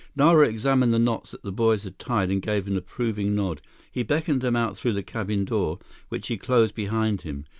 [0.15, 3.61] Nara examined the knots that the boys had tied and gave an approving nod.
[3.91, 5.77] He beckoned them out through the cabin door,
[6.09, 7.45] which he closed behind him.